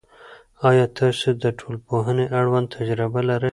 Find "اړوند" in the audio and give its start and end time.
2.39-2.67